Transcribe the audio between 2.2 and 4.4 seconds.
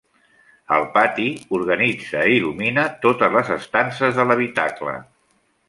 i il·lumina totes les estances de